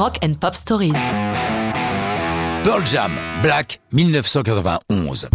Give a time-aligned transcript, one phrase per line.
[0.00, 0.94] Rock and Pop Stories.
[2.64, 5.28] Pearl Jam, Black, 1991.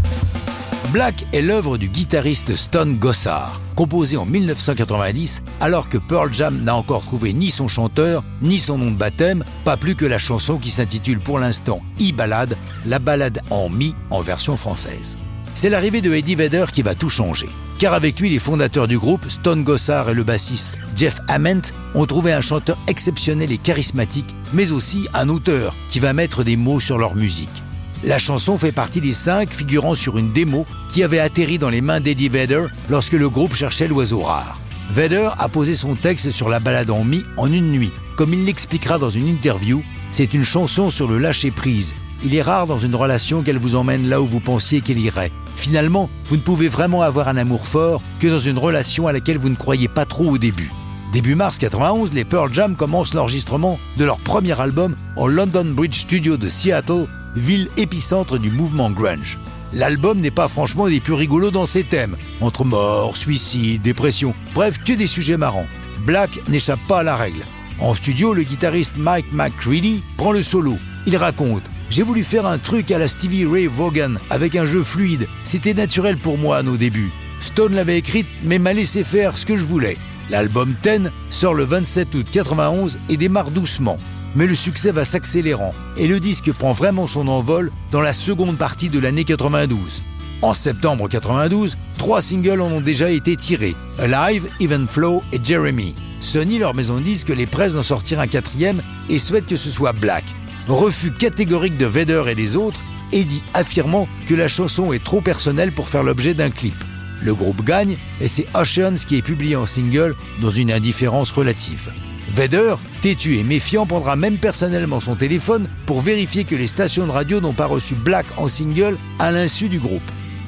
[0.91, 6.75] Black est l'œuvre du guitariste Stone Gossard, composé en 1990 alors que Pearl Jam n'a
[6.75, 10.57] encore trouvé ni son chanteur, ni son nom de baptême, pas plus que la chanson
[10.57, 12.57] qui s'intitule pour l'instant E-Ballade,
[12.87, 15.15] la balade en mi en version française.
[15.55, 17.47] C'est l'arrivée de Eddie Vedder qui va tout changer.
[17.79, 21.61] Car avec lui, les fondateurs du groupe, Stone Gossard et le bassiste Jeff Ament,
[21.93, 26.57] ont trouvé un chanteur exceptionnel et charismatique, mais aussi un auteur qui va mettre des
[26.57, 27.63] mots sur leur musique.
[28.03, 31.81] La chanson fait partie des cinq figurant sur une démo qui avait atterri dans les
[31.81, 34.59] mains d'Eddie Vedder lorsque le groupe cherchait l'oiseau rare.
[34.91, 37.93] Vedder a posé son texte sur la balade en mi en une nuit.
[38.17, 41.95] Comme il l'expliquera dans une interview, c'est une chanson sur le lâcher-prise.
[42.25, 45.31] Il est rare dans une relation qu'elle vous emmène là où vous pensiez qu'elle irait.
[45.57, 49.37] Finalement, vous ne pouvez vraiment avoir un amour fort que dans une relation à laquelle
[49.37, 50.71] vous ne croyez pas trop au début.
[51.13, 55.99] Début mars 91, les Pearl Jam commencent l'enregistrement de leur premier album au London Bridge
[55.99, 57.05] Studio de Seattle,
[57.35, 59.37] ville épicentre du mouvement grunge.
[59.71, 64.79] L'album n'est pas franchement des plus rigolos dans ses thèmes, entre mort, suicide, dépression, bref,
[64.83, 65.67] que des sujets marrants.
[66.07, 67.45] Black n'échappe pas à la règle.
[67.79, 70.79] En studio, le guitariste Mike McCready prend le solo.
[71.05, 74.83] Il raconte j'ai voulu faire un truc à la Stevie Ray Vaughan avec un jeu
[74.83, 75.27] fluide.
[75.43, 77.11] C'était naturel pour moi à nos débuts.
[77.41, 79.97] Stone l'avait écrite, mais m'a laissé faire ce que je voulais.
[80.29, 83.97] L'album Ten sort le 27 août 91 et démarre doucement.
[84.35, 88.57] Mais le succès va s'accélérant et le disque prend vraiment son envol dans la seconde
[88.57, 90.01] partie de l'année 92.
[90.41, 95.95] En septembre 92, trois singles en ont déjà été tirés Alive, Even Flow et Jeremy.
[96.19, 99.69] Sony, leur maison de disques, les presse d'en sortir un quatrième et souhaite que ce
[99.69, 100.25] soit Black.
[100.67, 105.71] Refus catégorique de Vedder et des autres, Eddie affirmant que la chanson est trop personnelle
[105.71, 106.75] pour faire l'objet d'un clip.
[107.21, 111.91] Le groupe gagne et c'est Oceans qui est publié en single dans une indifférence relative.
[112.33, 117.11] Vedder, têtu et méfiant, prendra même personnellement son téléphone pour vérifier que les stations de
[117.11, 120.01] radio n'ont pas reçu Black en single à l'insu du groupe.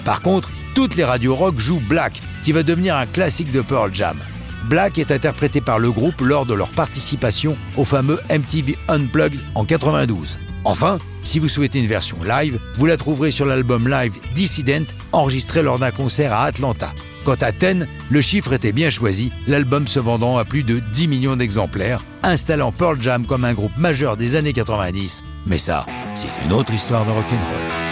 [0.03, 3.93] Par contre, toutes les radios rock jouent Black, qui va devenir un classique de Pearl
[3.93, 4.17] Jam.
[4.65, 9.65] Black est interprété par le groupe lors de leur participation au fameux MTV Unplugged en
[9.65, 10.39] 92.
[10.63, 15.61] Enfin, si vous souhaitez une version live, vous la trouverez sur l'album live Dissident, enregistré
[15.61, 16.93] lors d'un concert à Atlanta.
[17.23, 21.07] Quant à Ten, le chiffre était bien choisi, l'album se vendant à plus de 10
[21.07, 25.23] millions d'exemplaires, installant Pearl Jam comme un groupe majeur des années 90.
[25.45, 25.85] Mais ça,
[26.15, 27.86] c'est une autre histoire de rock'n'roll.